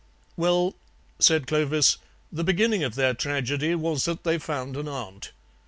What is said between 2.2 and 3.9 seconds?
"the beginning of their tragedy